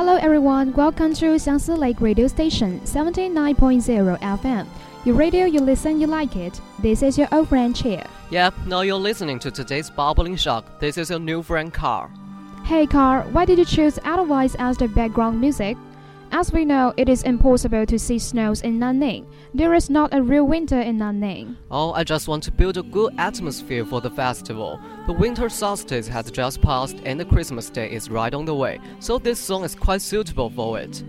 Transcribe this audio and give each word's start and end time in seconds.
Hello 0.00 0.16
everyone, 0.16 0.72
welcome 0.72 1.12
to 1.12 1.26
Xiangsi 1.36 1.76
Lake 1.76 2.00
Radio 2.00 2.26
Station 2.26 2.80
79.0 2.84 4.18
FM. 4.20 4.66
Your 5.04 5.14
radio, 5.14 5.44
you 5.44 5.60
listen, 5.60 6.00
you 6.00 6.06
like 6.06 6.36
it. 6.36 6.58
This 6.78 7.02
is 7.02 7.18
your 7.18 7.28
old 7.32 7.50
friend 7.50 7.76
Cheer. 7.76 8.02
Yep, 8.30 8.54
now 8.66 8.80
you're 8.80 8.96
listening 8.96 9.38
to 9.40 9.50
today's 9.50 9.90
Bubbling 9.90 10.36
Shock. 10.36 10.64
This 10.80 10.96
is 10.96 11.10
your 11.10 11.18
new 11.18 11.42
friend 11.42 11.70
Carl. 11.70 12.10
Hey 12.64 12.86
Carl, 12.86 13.28
why 13.32 13.44
did 13.44 13.58
you 13.58 13.66
choose 13.66 13.98
Otherwise 14.02 14.56
as 14.58 14.78
the 14.78 14.88
background 14.88 15.38
music? 15.38 15.76
As 16.32 16.52
we 16.52 16.64
know, 16.64 16.94
it 16.96 17.08
is 17.08 17.24
impossible 17.24 17.84
to 17.86 17.98
see 17.98 18.20
snows 18.20 18.62
in 18.62 18.78
Nanning. 18.78 19.26
There 19.52 19.74
is 19.74 19.90
not 19.90 20.14
a 20.14 20.22
real 20.22 20.46
winter 20.46 20.80
in 20.80 20.98
Nanning. 20.98 21.56
Oh, 21.72 21.92
I 21.92 22.04
just 22.04 22.28
want 22.28 22.44
to 22.44 22.52
build 22.52 22.76
a 22.76 22.84
good 22.84 23.12
atmosphere 23.18 23.84
for 23.84 24.00
the 24.00 24.10
festival. 24.10 24.80
The 25.08 25.12
winter 25.12 25.48
solstice 25.48 26.06
has 26.06 26.30
just 26.30 26.62
passed 26.62 26.98
and 27.04 27.18
the 27.18 27.24
Christmas 27.24 27.68
day 27.68 27.90
is 27.90 28.10
right 28.10 28.32
on 28.32 28.44
the 28.44 28.54
way, 28.54 28.78
so 29.00 29.18
this 29.18 29.40
song 29.40 29.64
is 29.64 29.74
quite 29.74 30.02
suitable 30.02 30.50
for 30.50 30.78
it. 30.78 31.02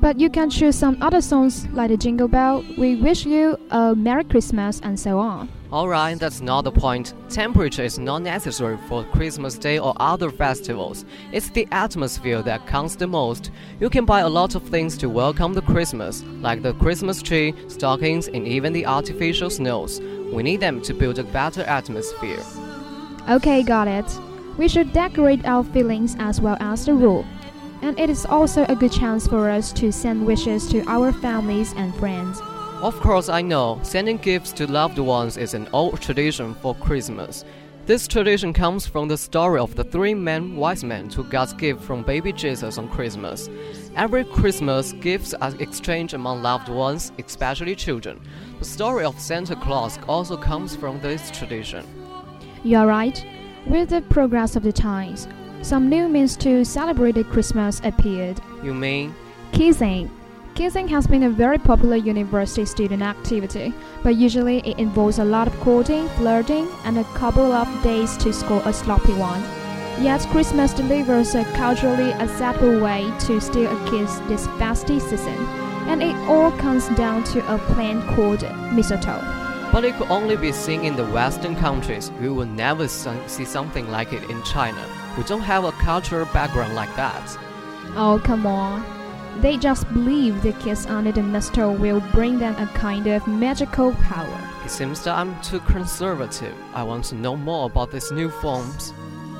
But 0.00 0.18
you 0.18 0.28
can 0.28 0.50
choose 0.50 0.76
some 0.76 1.00
other 1.00 1.20
songs 1.20 1.68
like 1.68 1.90
the 1.90 1.96
Jingle 1.96 2.28
Bell, 2.28 2.64
We 2.76 2.96
Wish 2.96 3.24
You 3.24 3.56
a 3.70 3.94
Merry 3.94 4.24
Christmas, 4.24 4.80
and 4.82 4.98
so 4.98 5.20
on. 5.20 5.48
Alright, 5.74 6.20
that's 6.20 6.40
not 6.40 6.62
the 6.62 6.70
point. 6.70 7.14
Temperature 7.28 7.82
is 7.82 7.98
not 7.98 8.22
necessary 8.22 8.78
for 8.88 9.02
Christmas 9.06 9.58
Day 9.58 9.80
or 9.80 9.92
other 9.96 10.30
festivals. 10.30 11.04
It's 11.32 11.50
the 11.50 11.66
atmosphere 11.72 12.42
that 12.42 12.68
counts 12.68 12.94
the 12.94 13.08
most. 13.08 13.50
You 13.80 13.90
can 13.90 14.04
buy 14.04 14.20
a 14.20 14.28
lot 14.28 14.54
of 14.54 14.62
things 14.68 14.96
to 14.98 15.08
welcome 15.08 15.52
the 15.52 15.62
Christmas, 15.62 16.22
like 16.40 16.62
the 16.62 16.74
Christmas 16.74 17.20
tree, 17.20 17.54
stockings, 17.66 18.28
and 18.28 18.46
even 18.46 18.72
the 18.72 18.86
artificial 18.86 19.50
snows. 19.50 20.00
We 20.32 20.44
need 20.44 20.60
them 20.60 20.80
to 20.82 20.94
build 20.94 21.18
a 21.18 21.24
better 21.24 21.62
atmosphere. 21.62 22.44
Okay, 23.28 23.64
got 23.64 23.88
it. 23.88 24.06
We 24.56 24.68
should 24.68 24.92
decorate 24.92 25.44
our 25.44 25.64
feelings 25.64 26.14
as 26.20 26.40
well 26.40 26.56
as 26.60 26.86
the 26.86 26.94
rule. 26.94 27.26
And 27.82 27.98
it 27.98 28.10
is 28.10 28.24
also 28.26 28.64
a 28.68 28.76
good 28.76 28.92
chance 28.92 29.26
for 29.26 29.50
us 29.50 29.72
to 29.72 29.90
send 29.90 30.24
wishes 30.24 30.68
to 30.68 30.88
our 30.88 31.10
families 31.10 31.74
and 31.76 31.92
friends. 31.96 32.40
Of 32.84 33.00
course, 33.00 33.30
I 33.30 33.40
know 33.40 33.80
sending 33.82 34.18
gifts 34.18 34.52
to 34.52 34.70
loved 34.70 34.98
ones 34.98 35.38
is 35.38 35.54
an 35.54 35.70
old 35.72 36.02
tradition 36.02 36.52
for 36.56 36.74
Christmas. 36.74 37.42
This 37.86 38.06
tradition 38.06 38.52
comes 38.52 38.86
from 38.86 39.08
the 39.08 39.16
story 39.16 39.58
of 39.58 39.74
the 39.74 39.84
three 39.84 40.12
men 40.12 40.54
wise 40.54 40.84
men 40.84 41.08
who 41.08 41.24
got 41.24 41.56
gifts 41.56 41.82
from 41.82 42.02
baby 42.02 42.30
Jesus 42.30 42.76
on 42.76 42.90
Christmas. 42.90 43.48
Every 43.96 44.22
Christmas, 44.22 44.92
gifts 44.92 45.32
are 45.32 45.54
exchanged 45.60 46.12
among 46.12 46.42
loved 46.42 46.68
ones, 46.68 47.10
especially 47.18 47.74
children. 47.74 48.20
The 48.58 48.66
story 48.66 49.06
of 49.06 49.18
Santa 49.18 49.56
Claus 49.56 49.98
also 50.06 50.36
comes 50.36 50.76
from 50.76 51.00
this 51.00 51.30
tradition. 51.30 51.86
You 52.64 52.76
are 52.76 52.86
right. 52.86 53.24
With 53.64 53.88
the 53.88 54.02
progress 54.02 54.56
of 54.56 54.62
the 54.62 54.72
times, 54.72 55.26
some 55.62 55.88
new 55.88 56.06
means 56.06 56.36
to 56.36 56.66
celebrate 56.66 57.16
Christmas 57.30 57.80
appeared. 57.82 58.42
You 58.62 58.74
mean? 58.74 59.14
Kissing. 59.52 60.10
Kissing 60.54 60.86
has 60.86 61.08
been 61.08 61.24
a 61.24 61.30
very 61.30 61.58
popular 61.58 61.96
university 61.96 62.64
student 62.64 63.02
activity, 63.02 63.74
but 64.04 64.14
usually 64.14 64.60
it 64.60 64.78
involves 64.78 65.18
a 65.18 65.24
lot 65.24 65.48
of 65.48 65.60
courting, 65.60 66.08
flirting, 66.10 66.68
and 66.84 66.96
a 66.96 67.04
couple 67.14 67.52
of 67.52 67.66
days 67.82 68.16
to 68.18 68.32
score 68.32 68.62
a 68.64 68.72
sloppy 68.72 69.14
one. 69.14 69.42
Yet 70.00 70.20
Christmas 70.30 70.72
delivers 70.72 71.34
a 71.34 71.42
culturally 71.56 72.12
acceptable 72.12 72.80
way 72.80 73.12
to 73.26 73.40
steal 73.40 73.66
a 73.66 73.90
kiss 73.90 74.20
this 74.28 74.46
festive 74.58 75.02
season, 75.02 75.44
and 75.88 76.00
it 76.00 76.14
all 76.28 76.52
comes 76.52 76.88
down 76.90 77.24
to 77.24 77.40
a 77.52 77.58
plant 77.74 78.06
called 78.14 78.42
mistletoe. 78.72 79.24
But 79.72 79.84
it 79.84 79.96
could 79.96 80.08
only 80.08 80.36
be 80.36 80.52
seen 80.52 80.84
in 80.84 80.94
the 80.94 81.06
Western 81.06 81.56
countries. 81.56 82.12
We 82.20 82.28
will 82.28 82.46
never 82.46 82.86
see 82.86 83.44
something 83.44 83.90
like 83.90 84.12
it 84.12 84.30
in 84.30 84.40
China. 84.44 84.86
We 85.18 85.24
don't 85.24 85.40
have 85.40 85.64
a 85.64 85.72
cultural 85.72 86.26
background 86.26 86.76
like 86.76 86.94
that. 86.94 87.38
Oh, 87.96 88.20
come 88.22 88.46
on. 88.46 88.93
They 89.40 89.56
just 89.56 89.86
believe 89.92 90.42
the 90.42 90.52
kiss 90.54 90.86
under 90.86 91.12
the 91.12 91.22
mistletoe 91.22 91.72
will 91.72 92.00
bring 92.12 92.38
them 92.38 92.54
a 92.56 92.66
kind 92.68 93.06
of 93.06 93.26
magical 93.26 93.92
power. 93.92 94.50
It 94.64 94.70
seems 94.70 95.02
that 95.04 95.16
I'm 95.16 95.40
too 95.42 95.60
conservative. 95.60 96.54
I 96.72 96.82
want 96.82 97.04
to 97.06 97.14
know 97.14 97.36
more 97.36 97.66
about 97.66 97.90
these 97.90 98.10
new 98.10 98.30
forms. 98.30 98.92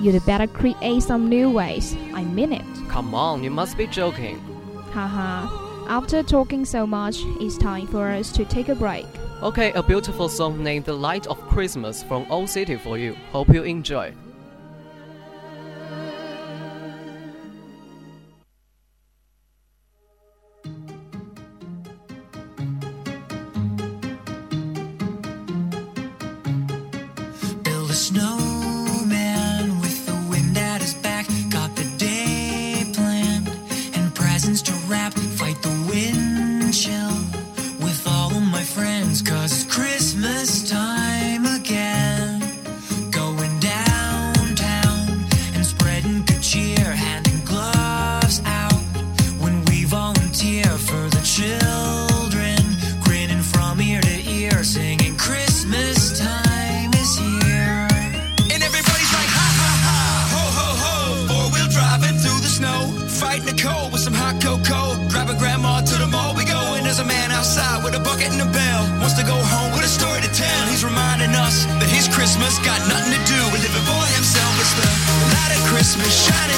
You'd 0.00 0.24
better 0.24 0.46
create 0.46 1.02
some 1.02 1.28
new 1.28 1.50
ways. 1.50 1.96
I 2.14 2.22
mean 2.22 2.52
it. 2.52 2.64
Come 2.88 3.14
on, 3.14 3.42
you 3.42 3.50
must 3.50 3.76
be 3.76 3.86
joking. 3.86 4.38
Haha. 4.92 5.48
After 5.88 6.22
talking 6.22 6.64
so 6.64 6.86
much, 6.86 7.16
it's 7.40 7.58
time 7.58 7.86
for 7.86 8.08
us 8.08 8.30
to 8.32 8.44
take 8.44 8.68
a 8.68 8.74
break. 8.74 9.06
Okay, 9.42 9.72
a 9.72 9.82
beautiful 9.82 10.28
song 10.28 10.62
named 10.62 10.84
The 10.84 10.92
Light 10.92 11.26
of 11.26 11.40
Christmas 11.48 12.02
from 12.02 12.26
Owl 12.30 12.46
City 12.46 12.76
for 12.76 12.98
you. 12.98 13.16
Hope 13.32 13.48
you 13.48 13.62
enjoy. 13.62 14.12
Wants 69.08 69.24
to 69.24 69.26
go 69.26 69.40
home 69.40 69.72
with 69.72 69.88
a 69.88 69.88
story 69.88 70.20
to 70.20 70.28
tell. 70.28 70.68
He's 70.68 70.84
reminding 70.84 71.32
us 71.32 71.64
that 71.80 71.88
his 71.88 72.12
Christmas 72.12 72.60
got 72.60 72.76
nothing 72.92 73.16
to 73.16 73.22
do 73.24 73.40
with 73.48 73.64
living 73.64 73.80
for 73.88 74.04
himself. 74.12 74.52
It's 74.60 74.76
the 74.76 74.84
light 75.32 75.52
of 75.56 75.64
Christmas 75.72 76.12
shining 76.12 76.57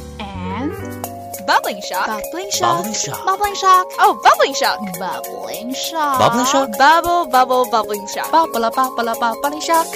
And 1.51 1.57
Bubbling 1.63 1.81
shock. 1.81 2.07
bubbling 2.07 2.49
shock. 2.51 2.77
Bubbling 2.77 2.93
shock. 2.93 3.25
Bubbling 3.25 3.55
shock. 3.55 3.87
Oh, 3.99 4.21
bubbling 4.23 4.53
shock. 4.53 4.79
Bubbling 4.99 5.73
shock. 5.73 6.19
Bubbling 6.19 6.45
shock? 6.45 6.77
Bubble, 6.77 7.27
bubble, 7.27 7.69
bubbling 7.69 8.07
shock. 8.07 8.31
Bubble, 8.31 8.71
bubble, 8.71 9.19
bubbling 9.19 9.59
shock. 9.59 9.87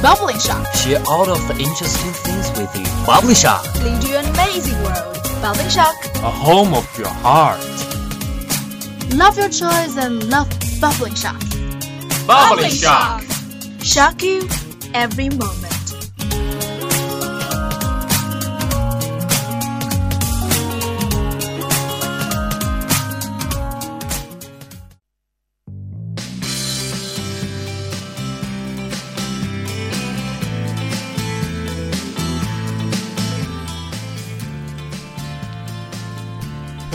Bubbling 0.00 0.38
shock. 0.38 0.72
Share 0.74 1.02
all 1.08 1.28
of 1.28 1.40
the 1.48 1.56
interesting 1.58 2.12
things 2.22 2.50
with 2.56 2.70
you. 2.76 2.86
Bubbling 3.04 3.34
shock. 3.34 3.64
Lead 3.82 4.04
you 4.04 4.16
an 4.16 4.26
amazing 4.26 4.80
world. 4.84 5.18
Bubbling 5.42 5.68
shock. 5.68 5.94
A 6.22 6.30
home 6.30 6.74
of 6.74 6.86
your 6.96 7.08
heart. 7.08 7.58
Love 9.14 9.36
your 9.36 9.48
choice 9.48 9.96
and 9.96 10.30
love 10.30 10.48
bubbling 10.80 11.14
shock. 11.16 11.42
Bubbling 12.28 12.70
shock. 12.70 13.24
Shock 13.82 14.22
you 14.22 14.48
every 14.94 15.28
moment. 15.30 15.71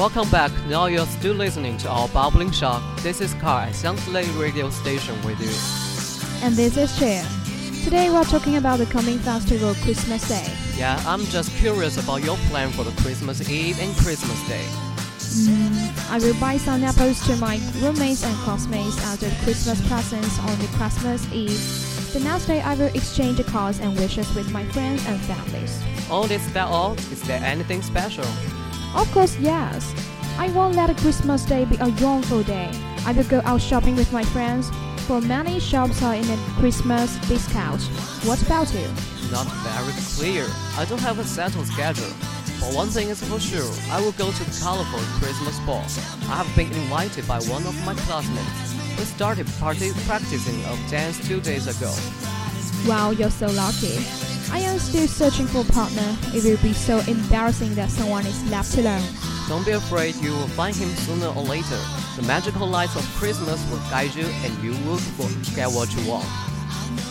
Welcome 0.07 0.31
back. 0.31 0.51
Now 0.67 0.85
you're 0.85 1.05
still 1.05 1.33
listening 1.33 1.77
to 1.79 1.89
our 1.89 2.07
Bubbling 2.07 2.51
Shock. 2.51 2.81
This 3.01 3.19
is 3.19 3.33
Carl 3.33 3.67
at 3.67 3.73
Xiangsi 3.73 4.13
Lake 4.13 4.33
radio 4.37 4.69
station 4.69 5.13
with 5.25 5.37
you. 5.41 5.51
And 6.45 6.55
this 6.55 6.77
is 6.77 6.97
Cheer. 6.97 7.25
Today 7.83 8.09
we're 8.09 8.23
talking 8.23 8.55
about 8.55 8.79
the 8.79 8.85
coming 8.85 9.19
festival 9.19 9.75
Christmas 9.83 10.25
Day. 10.29 10.47
Yeah, 10.77 10.95
I'm 11.05 11.25
just 11.25 11.51
curious 11.57 12.01
about 12.01 12.23
your 12.23 12.37
plan 12.47 12.69
for 12.71 12.85
the 12.85 13.01
Christmas 13.01 13.49
Eve 13.49 13.81
and 13.81 13.93
Christmas 13.97 14.39
Day. 14.47 14.63
Mm, 15.43 16.09
I 16.09 16.19
will 16.19 16.39
buy 16.39 16.55
some 16.55 16.85
apples 16.85 17.19
to 17.27 17.35
my 17.35 17.59
roommates 17.81 18.23
and 18.23 18.33
classmates 18.37 18.97
as 19.07 19.19
the 19.19 19.29
Christmas 19.43 19.85
presents 19.89 20.39
on 20.39 20.57
the 20.59 20.67
Christmas 20.77 21.29
Eve. 21.33 22.13
The 22.13 22.21
next 22.21 22.45
day 22.45 22.61
I 22.61 22.75
will 22.75 22.95
exchange 22.95 23.45
cards 23.47 23.81
and 23.81 23.93
wishes 23.99 24.33
with 24.33 24.49
my 24.53 24.63
friends 24.67 25.05
and 25.05 25.19
families. 25.23 25.83
Oh, 26.09 26.25
is 26.31 26.53
that 26.53 26.69
all? 26.69 26.93
Is 27.11 27.21
there 27.23 27.43
anything 27.43 27.81
special? 27.81 28.23
Of 28.97 29.11
course, 29.11 29.37
yes. 29.37 29.93
I 30.39 30.49
won't 30.49 30.75
let 30.75 30.89
a 30.89 30.95
Christmas 30.95 31.45
day 31.45 31.65
be 31.65 31.77
a 31.77 31.89
wrongful 32.01 32.41
day. 32.41 32.71
I 33.05 33.11
will 33.11 33.25
go 33.25 33.41
out 33.45 33.61
shopping 33.61 33.95
with 33.95 34.11
my 34.11 34.23
friends, 34.23 34.71
for 35.05 35.21
many 35.21 35.59
shops 35.59 36.01
are 36.01 36.15
in 36.15 36.27
a 36.27 36.37
Christmas 36.57 37.15
discount. 37.27 37.81
What 38.25 38.41
about 38.41 38.73
you? 38.73 38.87
Not 39.31 39.45
very 39.61 39.93
clear. 40.15 40.47
I 40.77 40.85
don't 40.85 41.01
have 41.01 41.19
a 41.19 41.23
settled 41.23 41.67
schedule. 41.67 42.11
But 42.59 42.73
one 42.73 42.87
thing 42.87 43.09
is 43.09 43.23
for 43.23 43.39
sure, 43.39 43.71
I 43.91 44.01
will 44.01 44.13
go 44.13 44.31
to 44.31 44.43
the 44.43 44.59
colorful 44.59 44.99
Christmas 45.19 45.59
ball. 45.59 45.85
I 46.31 46.43
have 46.43 46.55
been 46.55 46.73
invited 46.73 47.27
by 47.27 47.39
one 47.41 47.67
of 47.67 47.75
my 47.85 47.93
classmates. 47.93 48.97
We 48.97 49.05
started 49.05 49.45
party 49.59 49.91
practicing 50.07 50.59
a 50.65 50.89
dance 50.89 51.25
two 51.27 51.39
days 51.39 51.67
ago. 51.67 51.93
Wow, 52.89 53.11
you're 53.11 53.29
so 53.29 53.45
lucky. 53.47 54.26
I 54.51 54.59
am 54.59 54.79
still 54.79 55.07
searching 55.07 55.45
for 55.47 55.61
a 55.61 55.65
partner. 55.65 56.15
It 56.33 56.43
will 56.43 56.57
be 56.63 56.73
so 56.73 56.99
embarrassing 57.07 57.75
that 57.75 57.89
someone 57.89 58.25
is 58.25 58.49
left 58.49 58.77
alone. 58.77 59.03
Don't 59.47 59.65
be 59.65 59.71
afraid, 59.71 60.15
you 60.15 60.31
will 60.31 60.47
find 60.49 60.75
him 60.75 60.89
sooner 60.89 61.27
or 61.27 61.43
later. 61.43 61.79
The 62.15 62.23
magical 62.23 62.67
lights 62.67 62.95
of 62.95 63.03
Christmas 63.15 63.59
will 63.69 63.79
guide 63.89 64.15
you 64.15 64.25
and 64.25 64.63
you 64.63 64.71
will 64.87 64.99
get 65.55 65.69
what 65.69 65.93
you 65.95 66.09
want. 66.09 66.27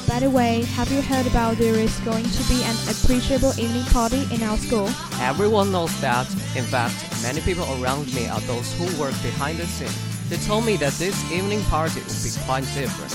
By 0.09 0.21
the 0.21 0.31
way, 0.31 0.63
have 0.77 0.91
you 0.91 1.03
heard 1.03 1.27
about 1.27 1.57
there 1.57 1.75
is 1.75 1.99
going 2.01 2.25
to 2.25 2.43
be 2.49 2.63
an 2.63 2.77
appreciable 2.89 3.53
evening 3.59 3.85
party 3.87 4.27
in 4.33 4.43
our 4.43 4.57
school? 4.57 4.89
Everyone 5.21 5.73
knows 5.73 6.01
that. 6.01 6.31
In 6.57 6.65
fact, 6.65 6.95
many 7.23 7.41
people 7.41 7.65
around 7.83 8.15
me 8.15 8.29
are 8.29 8.41
those 8.43 8.73
who 8.79 8.85
work 9.01 9.15
behind 9.23 9.59
the 9.59 9.67
scene. 9.67 9.89
They 10.29 10.37
told 10.47 10.65
me 10.65 10.77
that 10.79 10.93
this 10.95 11.17
evening 11.33 11.63
party 11.65 12.01
will 12.01 12.23
be 12.23 12.31
quite 12.47 12.65
different. 12.75 13.13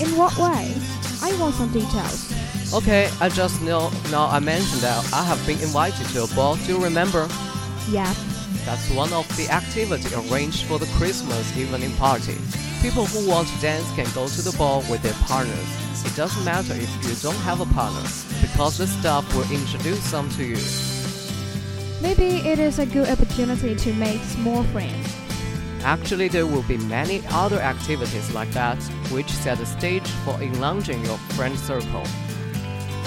In 0.00 0.16
what 0.16 0.36
way? 0.38 0.74
I 1.22 1.36
want 1.38 1.54
some 1.54 1.72
details. 1.72 2.32
Okay, 2.72 3.08
I 3.20 3.28
just 3.28 3.62
know 3.62 3.90
now 4.10 4.26
I 4.26 4.40
mentioned 4.40 4.80
that 4.82 5.12
I 5.12 5.22
have 5.24 5.44
been 5.46 5.60
invited 5.60 6.06
to 6.08 6.24
a 6.24 6.26
ball. 6.34 6.56
Do 6.56 6.72
you 6.72 6.82
remember? 6.82 7.28
Yeah, 7.90 8.12
That's 8.64 8.90
one 8.90 9.12
of 9.12 9.28
the 9.36 9.48
activity 9.50 10.08
arranged 10.14 10.64
for 10.64 10.78
the 10.78 10.86
Christmas 10.96 11.56
evening 11.56 11.92
party. 11.96 12.36
People 12.82 13.04
who 13.06 13.28
want 13.28 13.46
to 13.48 13.60
dance 13.60 13.88
can 13.94 14.06
go 14.14 14.26
to 14.26 14.42
the 14.42 14.56
ball 14.56 14.82
with 14.90 15.02
their 15.02 15.12
partners. 15.28 15.68
It 16.04 16.16
doesn't 16.16 16.44
matter 16.44 16.74
if 16.74 16.90
you 17.06 17.14
don't 17.22 17.36
have 17.44 17.60
a 17.60 17.66
partner, 17.66 18.02
because 18.42 18.78
the 18.78 18.86
staff 18.86 19.24
will 19.34 19.50
introduce 19.52 20.02
some 20.02 20.28
to 20.30 20.44
you. 20.44 20.58
maybe 22.02 22.36
it 22.48 22.58
is 22.58 22.78
a 22.78 22.86
good 22.86 23.08
opportunity 23.08 23.74
to 23.74 23.92
make 23.94 24.20
more 24.38 24.64
friends. 24.64 25.14
Actually, 25.84 26.28
there 26.28 26.46
will 26.46 26.62
be 26.62 26.76
many 26.78 27.22
other 27.30 27.60
activities 27.60 28.30
like 28.34 28.50
that, 28.52 28.76
which 29.12 29.28
set 29.30 29.58
the 29.58 29.66
stage 29.66 30.06
for 30.24 30.40
enlarging 30.42 31.04
your 31.04 31.18
friend 31.36 31.58
circle. 31.58 32.02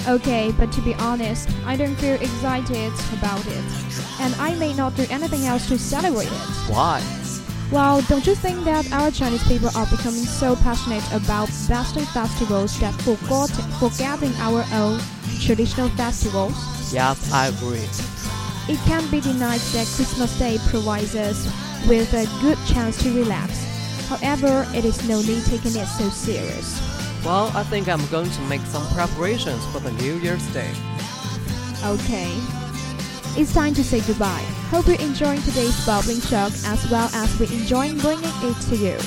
Okay, 0.08 0.50
but 0.56 0.72
to 0.72 0.80
be 0.80 0.94
honest, 0.94 1.50
I 1.66 1.76
don't 1.76 1.94
feel 1.96 2.14
excited 2.14 2.92
about 3.12 3.46
it. 3.46 3.64
And 4.20 4.34
I 4.36 4.54
may 4.54 4.72
not 4.72 4.96
do 4.96 5.04
anything 5.10 5.44
else 5.44 5.68
to 5.68 5.78
celebrate 5.78 6.32
it. 6.32 6.48
Why? 6.72 7.04
Well, 7.70 8.00
don't 8.08 8.26
you 8.26 8.34
think 8.34 8.64
that 8.64 8.90
our 8.90 9.10
Chinese 9.10 9.46
people 9.46 9.68
are 9.76 9.84
becoming 9.84 10.24
so 10.24 10.56
passionate 10.56 11.04
about 11.12 11.50
Western 11.68 12.06
festivals 12.06 12.80
that 12.80 12.94
forgot 13.02 13.50
forgetting 13.78 14.32
our 14.36 14.64
own 14.72 14.98
traditional 15.42 15.90
festivals? 15.90 16.56
Yep, 16.90 17.18
I 17.30 17.48
agree. 17.48 17.84
It 18.72 18.78
can't 18.86 19.10
be 19.10 19.20
denied 19.20 19.60
that 19.76 19.86
Christmas 19.94 20.38
Day 20.38 20.56
provides 20.68 21.14
us 21.16 21.44
with 21.86 22.14
a 22.14 22.24
good 22.40 22.58
chance 22.66 22.96
to 23.02 23.14
relax. 23.14 23.62
However, 24.08 24.66
it 24.74 24.86
is 24.86 25.06
no 25.06 25.20
need 25.20 25.44
taking 25.44 25.76
it 25.76 25.86
so 25.86 26.08
serious. 26.08 26.97
Well, 27.24 27.50
I 27.54 27.62
think 27.64 27.88
I'm 27.88 28.04
going 28.06 28.30
to 28.30 28.40
make 28.42 28.60
some 28.62 28.86
preparations 28.94 29.64
for 29.66 29.80
the 29.80 29.92
New 29.92 30.14
Year's 30.18 30.46
Day. 30.52 30.70
Okay. 31.84 32.30
It's 33.36 33.52
time 33.52 33.74
to 33.74 33.84
say 33.84 34.00
goodbye. 34.00 34.44
Hope 34.70 34.86
you're 34.86 35.00
enjoying 35.00 35.40
today's 35.42 35.86
bubbling 35.86 36.20
shock 36.20 36.52
as 36.66 36.90
well 36.90 37.08
as 37.14 37.38
we 37.38 37.46
enjoy 37.46 37.92
bringing 38.00 38.24
it 38.24 38.60
to 38.68 38.76
you. 38.76 38.98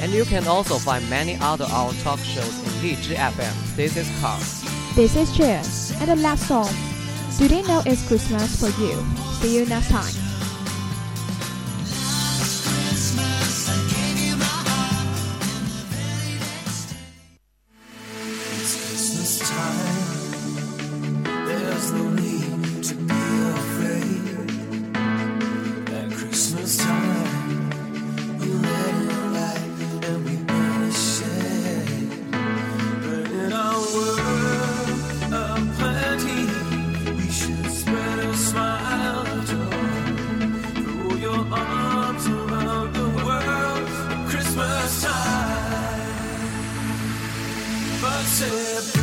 And 0.00 0.12
you 0.12 0.24
can 0.24 0.46
also 0.46 0.78
find 0.78 1.08
many 1.10 1.36
other 1.40 1.66
our 1.70 1.92
talk 2.02 2.18
shows 2.20 2.58
in 2.62 2.70
Lizhi 2.82 3.16
FM. 3.16 3.76
This 3.76 3.96
is 3.96 4.10
Carl. 4.20 4.40
This 4.94 5.14
is 5.16 5.34
Cheer. 5.36 5.62
And 6.00 6.10
the 6.10 6.16
last 6.16 6.48
song. 6.48 6.72
Do 7.38 7.48
they 7.48 7.62
know 7.62 7.82
it's 7.86 8.06
Christmas 8.06 8.60
for 8.60 8.68
you? 8.82 9.02
See 9.40 9.56
you 9.56 9.66
next 9.66 9.88
time. 9.88 10.29
Christmas 48.40 48.99